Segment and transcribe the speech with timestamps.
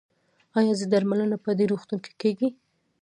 [0.57, 2.49] ایا زما درملنه په دې روغتون کې کیږي؟